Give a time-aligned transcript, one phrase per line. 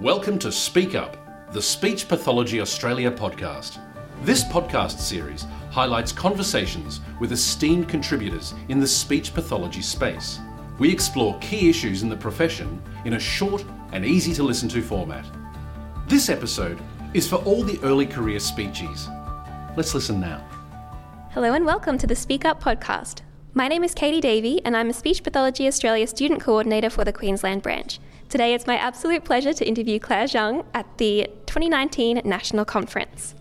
[0.00, 1.16] Welcome to Speak Up,
[1.54, 3.80] the Speech Pathology Australia podcast.
[4.24, 10.38] This podcast series highlights conversations with esteemed contributors in the speech pathology space.
[10.78, 14.82] We explore key issues in the profession in a short and easy to listen to
[14.82, 15.24] format.
[16.06, 16.78] This episode
[17.14, 19.08] is for all the early career speechies.
[19.78, 20.46] Let's listen now.
[21.30, 23.22] Hello and welcome to the Speak Up podcast.
[23.56, 27.12] My name is Katie Davey and I'm a Speech Pathology Australia Student Coordinator for the
[27.12, 27.98] Queensland branch.
[28.28, 33.34] Today it's my absolute pleasure to interview Claire Zhang at the 2019 National Conference.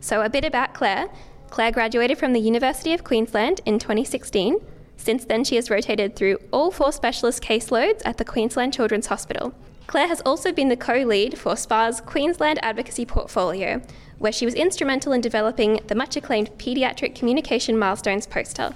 [0.00, 1.06] So, a bit about Claire.
[1.48, 4.56] Claire graduated from the University of Queensland in 2016.
[4.96, 9.54] Since then, she has rotated through all four specialist caseloads at the Queensland Children's Hospital.
[9.86, 13.80] Claire has also been the co lead for SPA's Queensland Advocacy Portfolio,
[14.18, 18.74] where she was instrumental in developing the much acclaimed Paediatric Communication Milestones poster.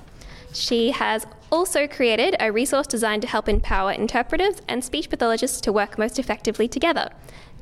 [0.52, 5.72] She has also created a resource designed to help empower interpreters and speech pathologists to
[5.72, 7.10] work most effectively together.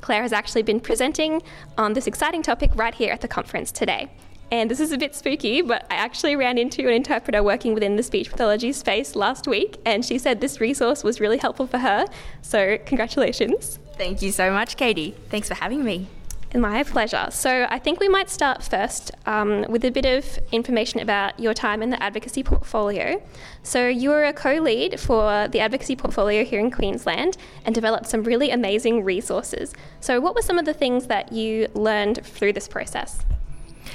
[0.01, 1.41] Claire has actually been presenting
[1.77, 4.09] on this exciting topic right here at the conference today.
[4.51, 7.95] And this is a bit spooky, but I actually ran into an interpreter working within
[7.97, 11.77] the speech pathology space last week, and she said this resource was really helpful for
[11.77, 12.07] her.
[12.41, 13.77] So, congratulations.
[13.95, 15.15] Thank you so much, Katie.
[15.29, 16.07] Thanks for having me.
[16.55, 17.27] My pleasure.
[17.29, 21.53] So, I think we might start first um, with a bit of information about your
[21.53, 23.21] time in the advocacy portfolio.
[23.61, 28.07] So, you were a co lead for the advocacy portfolio here in Queensland and developed
[28.07, 29.75] some really amazing resources.
[29.99, 33.19] So, what were some of the things that you learned through this process?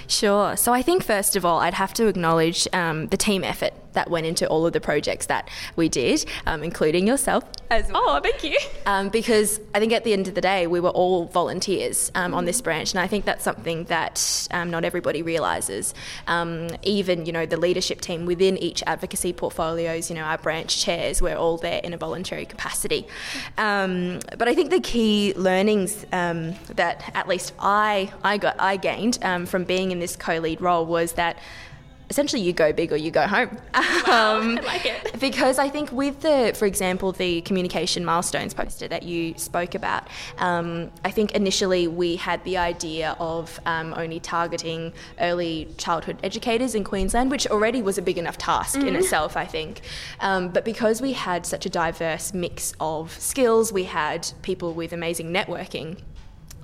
[0.06, 0.56] Sure.
[0.56, 4.10] So I think first of all, I'd have to acknowledge um, the team effort that
[4.10, 8.02] went into all of the projects that we did, um, including yourself as well.
[8.06, 8.56] Oh, thank you.
[8.86, 12.34] Um, because I think at the end of the day, we were all volunteers um,
[12.34, 15.94] on this branch, and I think that's something that um, not everybody realises.
[16.26, 20.82] Um, even you know the leadership team within each advocacy portfolios, you know our branch
[20.82, 23.06] chairs, we're all there in a voluntary capacity.
[23.56, 29.18] but I think the key learnings that at least I I got I gained
[29.48, 31.38] from being in this co-lead role was that
[32.10, 33.56] essentially you go big or you go home.
[34.06, 35.18] Wow, um, I like it.
[35.18, 40.08] Because I think with the, for example, the communication milestones poster that you spoke about,
[40.38, 46.74] um, I think initially we had the idea of um, only targeting early childhood educators
[46.74, 48.88] in Queensland, which already was a big enough task mm-hmm.
[48.88, 49.80] in itself, I think.
[50.20, 54.92] Um, but because we had such a diverse mix of skills, we had people with
[54.92, 55.96] amazing networking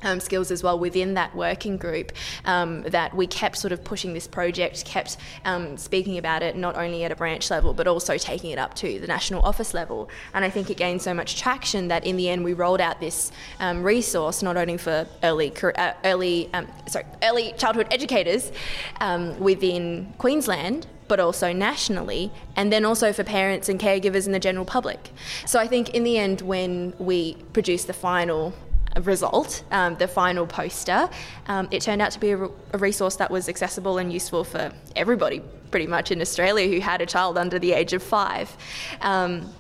[0.03, 2.13] um, skills as well within that working group
[2.45, 6.77] um, that we kept sort of pushing this project, kept um, speaking about it not
[6.77, 10.09] only at a branch level but also taking it up to the national office level.
[10.35, 13.01] And I think it gained so much traction that in the end we rolled out
[13.01, 18.53] this um, resource not only for early uh, early um, sorry early childhood educators
[19.01, 24.39] um, within Queensland but also nationally, and then also for parents and caregivers and the
[24.39, 25.11] general public.
[25.45, 28.55] So I think in the end, when we produced the final
[29.03, 31.09] result, um, the final poster,
[31.47, 34.73] um, it turned out to be a, a, resource that was accessible and useful for
[34.97, 35.41] everybody
[35.71, 38.55] pretty much in Australia who had a child under the age of five.
[39.01, 39.53] Um,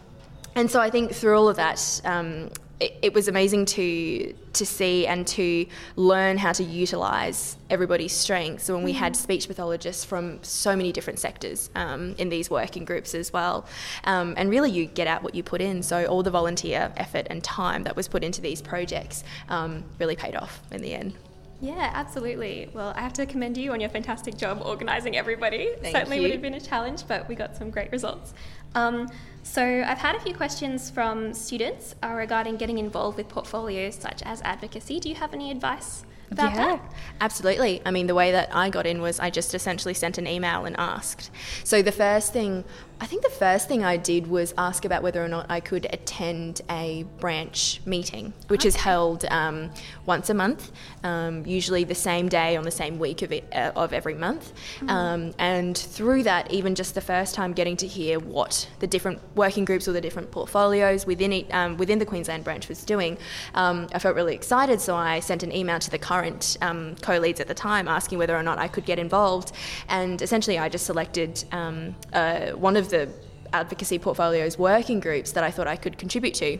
[0.54, 4.66] and so I think through all of that, um, it, it, was amazing to to
[4.66, 8.64] see and to learn how to utilize everybody's strengths.
[8.64, 9.22] So when we had mm-hmm.
[9.22, 13.66] speech pathologists from so many different sectors um, in these working groups as well,
[14.04, 15.82] um, and really you get out what you put in.
[15.82, 20.16] So all the volunteer effort and time that was put into these projects um, really
[20.16, 21.14] paid off in the end.
[21.60, 22.70] Yeah, absolutely.
[22.72, 25.70] Well, I have to commend you on your fantastic job organising everybody.
[25.82, 26.22] Thank Certainly you.
[26.22, 28.32] would have been a challenge, but we got some great results.
[28.74, 29.08] Um,
[29.42, 34.22] so, I've had a few questions from students uh, regarding getting involved with portfolios such
[34.22, 35.00] as advocacy.
[35.00, 36.94] Do you have any advice about yeah, that?
[37.20, 37.82] Absolutely.
[37.84, 40.64] I mean, the way that I got in was I just essentially sent an email
[40.64, 41.30] and asked.
[41.64, 42.64] So, the first thing
[43.02, 45.86] I think the first thing I did was ask about whether or not I could
[45.90, 48.68] attend a branch meeting, which okay.
[48.68, 49.70] is held um,
[50.04, 50.70] once a month,
[51.02, 54.52] um, usually the same day on the same week of, it, uh, of every month.
[54.80, 54.90] Mm.
[54.90, 59.18] Um, and through that, even just the first time getting to hear what the different
[59.34, 63.16] working groups or the different portfolios within it, um, within the Queensland branch was doing,
[63.54, 64.78] um, I felt really excited.
[64.78, 68.36] So I sent an email to the current um, co-leads at the time asking whether
[68.36, 69.52] or not I could get involved.
[69.88, 73.08] And essentially, I just selected uh, one of the
[73.52, 76.58] advocacy portfolios working groups that I thought I could contribute to.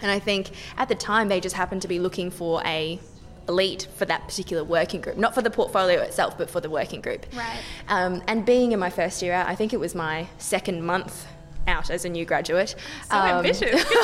[0.00, 3.00] And I think at the time they just happened to be looking for a
[3.48, 7.00] lead for that particular working group, not for the portfolio itself, but for the working
[7.00, 7.26] group.
[7.34, 7.60] Right.
[7.88, 11.26] Um, and being in my first year out, I think it was my second month
[11.68, 12.74] out as a new graduate.
[13.10, 13.84] So um, ambitious.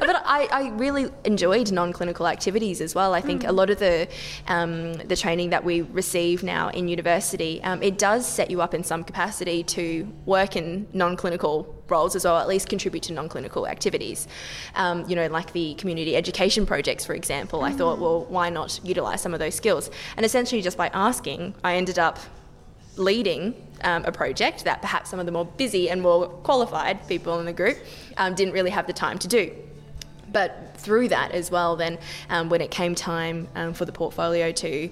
[0.00, 3.14] But I, I really enjoyed non-clinical activities as well.
[3.14, 4.08] I think a lot of the
[4.48, 8.74] um, the training that we receive now in university, um, it does set you up
[8.74, 13.66] in some capacity to work in non-clinical roles as well, at least contribute to non-clinical
[13.66, 14.28] activities.
[14.74, 17.62] Um, you know, like the community education projects, for example.
[17.62, 19.90] I thought, well, why not utilise some of those skills?
[20.16, 22.18] And essentially, just by asking, I ended up
[22.96, 27.38] leading um, a project that perhaps some of the more busy and more qualified people
[27.38, 27.78] in the group
[28.16, 29.52] um, didn't really have the time to do.
[30.32, 31.98] But through that as well, then
[32.28, 34.90] um, when it came time um, for the portfolio to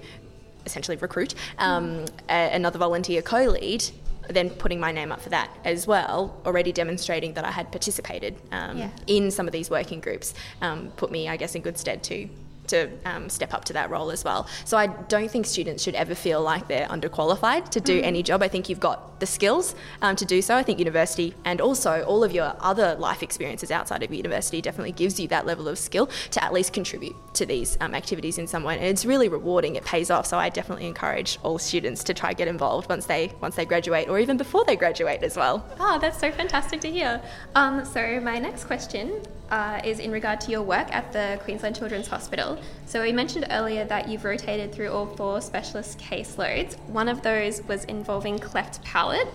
[0.66, 3.84] essentially recruit um, a- another volunteer co lead,
[4.28, 8.36] then putting my name up for that as well, already demonstrating that I had participated
[8.52, 8.90] um, Yeah.
[9.06, 12.28] in some of these working groups, um, put me, I guess, in good stead to
[12.68, 14.46] to um, step up to that role as well.
[14.64, 18.42] So I don't think students should ever feel like they're underqualified to do any job.
[18.42, 20.54] I think you've got the skills um, to do so.
[20.54, 24.92] I think university and also all of your other life experiences outside of university definitely
[24.92, 28.46] gives you that level of skill to at least contribute to these um, activities in
[28.46, 28.76] some way.
[28.76, 29.76] And it's really rewarding.
[29.76, 30.26] It pays off.
[30.26, 34.08] So I definitely encourage all students to try get involved once they once they graduate
[34.08, 35.66] or even before they graduate as well.
[35.80, 37.20] Oh, that's so fantastic to hear.
[37.54, 41.76] Um, so, my next question uh, is in regard to your work at the Queensland
[41.76, 42.58] Children's Hospital.
[42.86, 46.78] So, we mentioned earlier that you've rotated through all four specialist caseloads.
[46.88, 49.28] One of those was involving cleft palate.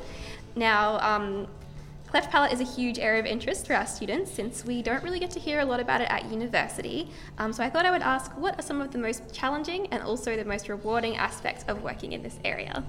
[0.56, 1.48] Now, um,
[2.08, 5.20] cleft palate is a huge area of interest for our students since we don't really
[5.20, 7.10] get to hear a lot about it at university.
[7.38, 10.04] Um, so, I thought I would ask what are some of the most challenging and
[10.04, 12.84] also the most rewarding aspects of working in this area?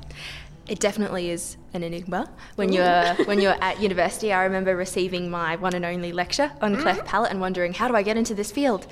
[0.66, 2.30] It definitely is an enigma.
[2.56, 6.76] When you're when you're at university, I remember receiving my one and only lecture on
[6.76, 8.86] cleft palate and wondering how do I get into this field.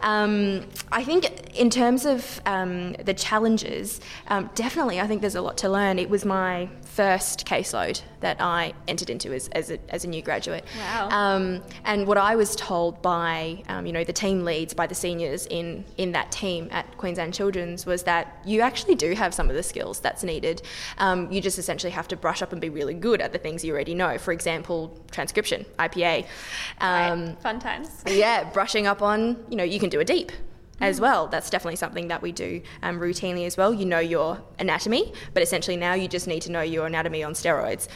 [0.00, 5.42] Um, I think in terms of um, the challenges, um, definitely I think there's a
[5.42, 5.98] lot to learn.
[5.98, 10.22] It was my first caseload that I entered into as, as, a, as a new
[10.22, 10.64] graduate.
[10.78, 11.08] Wow.
[11.10, 14.94] Um, and what I was told by um, you know the team leads, by the
[14.94, 19.48] seniors in in that team at Queensland Children's was that you actually do have some
[19.48, 20.62] of the skills that's needed.
[20.98, 23.64] Um, you just essentially have to brush up and be really good at the things
[23.64, 24.18] you already know.
[24.18, 26.26] For example, transcription, IPA.
[26.80, 28.02] Um, Fun times.
[28.06, 30.32] yeah, brushing up on, you know, you can do a deep
[30.80, 31.26] as well.
[31.28, 33.72] That's definitely something that we do um, routinely as well.
[33.72, 37.32] You know your anatomy, but essentially now you just need to know your anatomy on
[37.34, 37.88] steroids,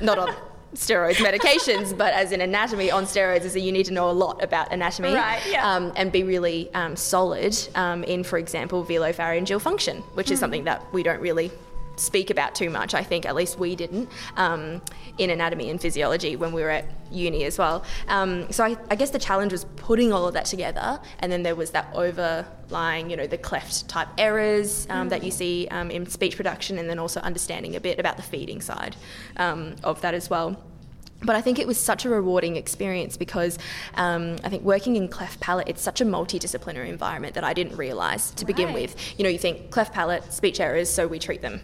[0.00, 0.34] not on.
[0.74, 4.16] Steroids medications, but as in anatomy on steroids, is that you need to know a
[4.24, 5.72] lot about anatomy Right, yeah.
[5.72, 10.64] um, and be really um, solid um, in, for example, velopharyngeal function, which is something
[10.64, 11.52] that we don't really
[11.96, 12.94] speak about too much.
[12.94, 14.82] I think at least we didn't um,
[15.18, 17.84] in anatomy and physiology when we were at uni as well.
[18.08, 21.42] Um, so I, I guess the challenge was putting all of that together, and then
[21.42, 25.90] there was that overlying, you know, the cleft type errors um, that you see um,
[25.90, 28.96] in speech production, and then also understanding a bit about the feeding side
[29.36, 30.56] um, of that as well.
[31.22, 33.58] But I think it was such a rewarding experience because
[33.94, 37.76] um, I think working in cleft palate, it's such a multidisciplinary environment that I didn't
[37.76, 38.94] realise to begin with.
[39.18, 41.62] You know, you think cleft palate, speech errors, so we treat them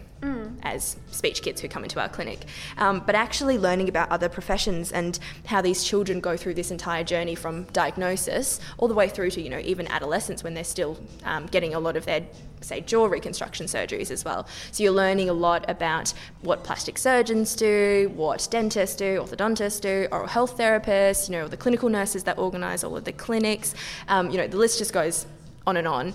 [0.63, 2.45] as speech kids who come into our clinic.
[2.77, 7.03] Um, but actually learning about other professions and how these children go through this entire
[7.03, 10.97] journey from diagnosis all the way through to, you know, even adolescence when they're still
[11.25, 12.25] um, getting a lot of their,
[12.61, 14.47] say, jaw reconstruction surgeries as well.
[14.71, 20.07] So you're learning a lot about what plastic surgeons do, what dentists do, orthodontists do,
[20.11, 23.73] oral health therapists, you know, the clinical nurses that organise all of the clinics.
[24.07, 25.25] Um, you know, the list just goes
[25.67, 26.13] on and on.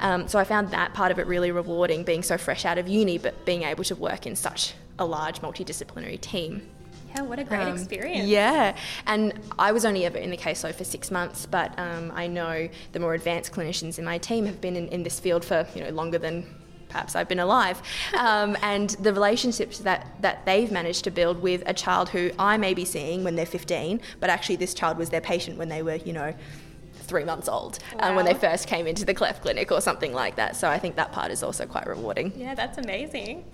[0.00, 2.88] Um, so I found that part of it really rewarding, being so fresh out of
[2.88, 6.68] uni, but being able to work in such a large multidisciplinary team.
[7.14, 8.26] Yeah, what a great Um, experience.
[8.28, 8.76] Yeah,
[9.06, 12.68] and I was only ever in the caseload for six months, but um, I know
[12.92, 15.84] the more advanced clinicians in my team have been in, in this field for you
[15.84, 16.44] know longer than
[16.88, 17.80] perhaps I've been alive,
[18.18, 22.56] um, and the relationships that that they've managed to build with a child who I
[22.56, 25.82] may be seeing when they're 15, but actually this child was their patient when they
[25.82, 26.34] were you know.
[27.04, 30.36] Three months old, um, when they first came into the cleft clinic or something like
[30.36, 30.56] that.
[30.56, 32.32] So I think that part is also quite rewarding.
[32.36, 33.44] Yeah, that's amazing.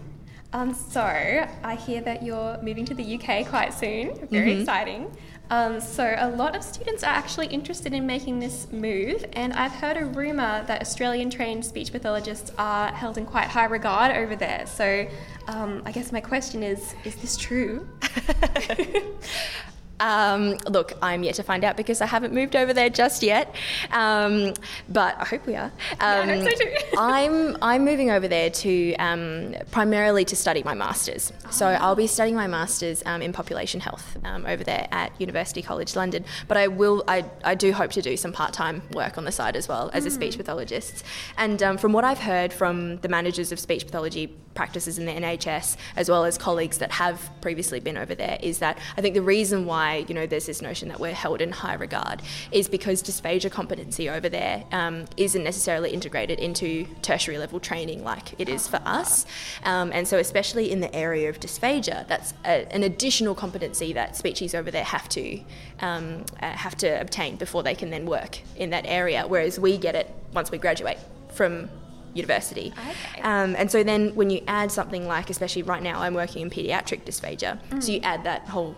[0.53, 4.15] Um, so I hear that you're moving to the UK quite soon.
[4.29, 4.61] Very Mm-hmm.
[4.61, 5.17] exciting.
[5.51, 9.73] Um, so a lot of students are actually interested in making this move, and I've
[9.73, 14.65] heard a rumor that Australian-trained speech pathologists are held in quite high regard over there.
[14.67, 15.09] So
[15.49, 17.89] um, I guess my question is: Is this true?
[20.01, 23.55] Um, look, I'm yet to find out because I haven't moved over there just yet,
[23.93, 24.55] um,
[24.89, 25.71] but I hope we are.
[26.01, 26.75] I Um, hope so too.
[26.99, 31.33] I'm I'm moving over there to um, primarily to study my masters.
[31.51, 35.63] So I'll be studying my masters um, in population health um, over there at University
[35.63, 36.25] College London.
[36.49, 39.33] But I will I, I do hope to do some part time work on the
[39.33, 41.05] side as well as a speech pathologist.
[41.37, 45.13] And um, from what I've heard from the managers of speech pathology practices in the
[45.13, 49.15] NHS, as well as colleagues that have previously been over there, is that I think
[49.15, 52.69] the reason why you know there's this notion that we're held in high regard is
[52.69, 58.49] because dysphagia competency over there um, not necessarily integrated into tertiary level training like it
[58.49, 59.27] is for us,
[59.65, 64.13] um, and so especially in the area of dysphagia, that's a, an additional competency that
[64.13, 65.41] speechies over there have to
[65.81, 69.79] um, uh, have to obtain before they can then work in that area, whereas we
[69.79, 70.99] get it once we graduate
[71.33, 71.69] from
[72.15, 72.73] university.
[72.77, 73.21] Okay.
[73.23, 76.51] Um, and so then when you add something like, especially right now, I'm working in
[76.51, 77.83] pediatric dysphagia, Mm.
[77.83, 78.75] so you add that whole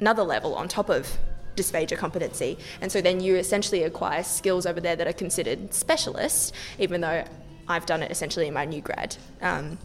[0.00, 1.16] another level on top of
[1.56, 2.58] dysphagia competency.
[2.80, 7.24] And so then you essentially acquire skills over there that are considered specialist, even though
[7.68, 9.16] I've done it essentially in my new grad.
[9.40, 9.78] Um,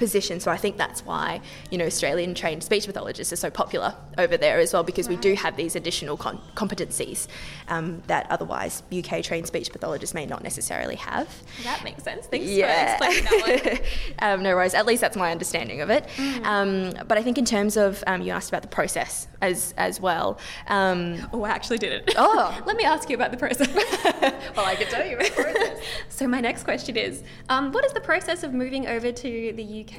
[0.00, 1.40] position so I think that's why
[1.70, 5.16] you know Australian trained speech pathologists are so popular over there as well because we
[5.16, 7.28] do have these additional con- competencies
[7.68, 11.28] um, that otherwise UK trained speech pathologists may not necessarily have
[11.64, 12.26] That makes sense.
[12.26, 12.96] Thanks yeah.
[12.96, 13.80] for explaining that
[14.18, 14.28] one.
[14.30, 14.74] um, no worries.
[14.74, 16.06] At least that's my understanding of it.
[16.44, 20.00] Um, but I think in terms of um, you asked about the process as as
[20.00, 20.38] well.
[20.68, 21.00] Um,
[21.32, 22.14] Oh, I actually did it.
[22.16, 22.62] Oh.
[22.66, 23.68] Let me ask you about the process.
[24.56, 25.78] well, I can tell you about the process.
[26.08, 29.84] so my next question is, um, what is the process of moving over to the
[29.84, 29.89] UK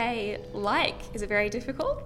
[0.53, 0.95] like?
[1.13, 2.03] Is it very difficult?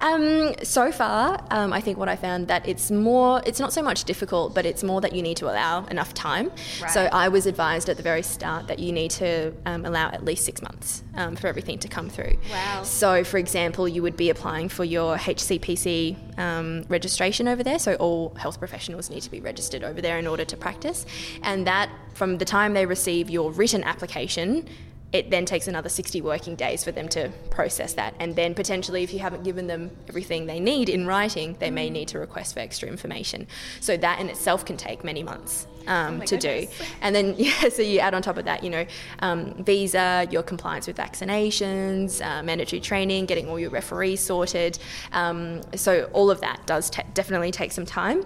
[0.00, 3.82] Um, so far, um, I think what I found that it's more, it's not so
[3.82, 6.50] much difficult, but it's more that you need to allow enough time.
[6.88, 10.24] So I was advised at the very start that you need to um, allow at
[10.24, 12.36] least six months um, for everything to come through.
[12.50, 12.82] Wow.
[12.82, 17.78] So, for example, you would be applying for your HCPC um, registration over there.
[17.78, 21.06] So all health professionals need to be registered over there in order to practice,
[21.42, 24.66] and that from the time they receive your written application
[25.12, 28.14] it then takes another 60 working days for them to process that.
[28.20, 31.90] And then potentially, if you haven't given them everything they need in writing, they may
[31.90, 33.46] need to request for extra information.
[33.80, 36.78] So that in itself can take many months um, my to goodness.
[36.78, 36.84] do.
[37.00, 38.86] And then, yeah, so you add on top of that, you know,
[39.20, 44.78] um, visa, your compliance with vaccinations, uh, mandatory training, getting all your referees sorted.
[45.12, 48.24] Um, so all of that does definitely take some time.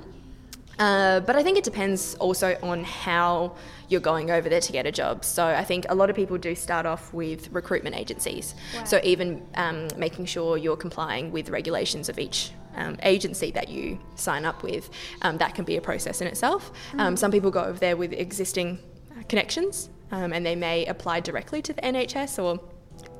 [0.78, 3.56] Uh, but I think it depends also on how
[3.88, 5.24] you're going over there to get a job.
[5.24, 8.54] So I think a lot of people do start off with recruitment agencies.
[8.84, 13.98] So even um, making sure you're complying with regulations of each um, agency that you
[14.16, 14.90] sign up with,
[15.22, 16.72] um, that can be a process in itself.
[16.98, 18.78] Um, some people go over there with existing
[19.12, 22.60] uh, connections um, and they may apply directly to the NHS or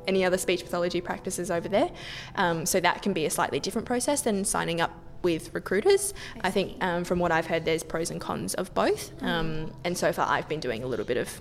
[0.07, 1.91] any other speech pathology practices over there.
[2.37, 4.93] Um, so that can be a slightly different process than signing up
[5.25, 6.15] with recruiters.
[6.43, 9.11] I, think um, from what I've heard, there's pros and cons of both.
[9.23, 11.41] Um, and so far, I've been doing a little bit of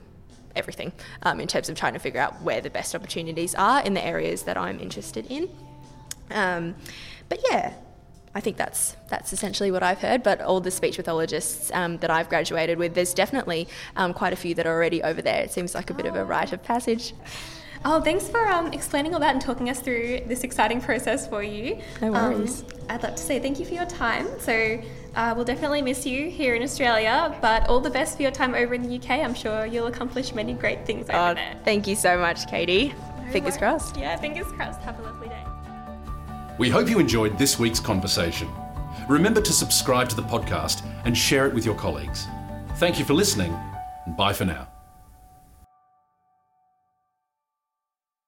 [0.55, 0.91] everything
[1.23, 4.03] um, in terms of trying to figure out where the best opportunities are in the
[4.03, 5.49] areas that I'm interested in.
[6.31, 6.75] Um,
[7.29, 7.73] but yeah.
[8.35, 10.23] I think that's that's essentially what I've heard.
[10.23, 14.35] But all the speech pathologists um, that I've graduated with, there's definitely um, quite a
[14.35, 15.43] few that are already over there.
[15.43, 17.13] It seems like a bit of a rite of passage.
[17.85, 21.43] Oh, thanks for um, explaining all that and talking us through this exciting process for
[21.43, 21.79] you.
[22.01, 22.61] No worries.
[22.61, 24.27] Um, I'd like to say thank you for your time.
[24.39, 24.81] So
[25.15, 28.55] uh, we'll definitely miss you here in Australia, but all the best for your time
[28.55, 29.09] over in the UK.
[29.11, 31.55] I'm sure you'll accomplish many great things over Oh, there.
[31.65, 32.93] thank you so much, Katie.
[33.31, 33.57] Fingers worries.
[33.57, 33.97] crossed.
[33.97, 34.81] Yeah, fingers crossed.
[34.81, 35.43] Have a lovely day.
[36.57, 38.47] We hope you enjoyed this week's conversation.
[39.09, 42.27] Remember to subscribe to the podcast and share it with your colleagues.
[42.77, 43.53] Thank you for listening,
[44.05, 44.72] and bye for now.